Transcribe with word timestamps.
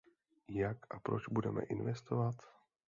Jak 0.49 0.77
a 0.95 0.99
proč 0.99 1.27
budeme 1.27 1.61
investovat? 1.63 2.35